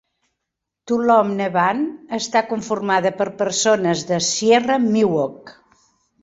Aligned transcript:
Tuolomne 0.91 1.49
Band 1.57 2.15
està 2.19 2.43
conformada 2.53 3.11
per 3.21 3.29
persones 3.43 4.03
de 4.13 4.21
Sierra 4.31 4.81
Miwok. 4.89 5.55